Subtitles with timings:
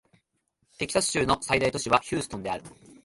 [0.79, 2.63] テキサス州の最大都市はヒューストンである